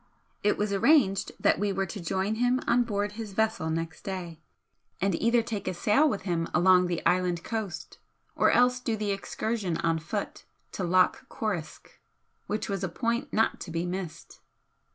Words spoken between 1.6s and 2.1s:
were to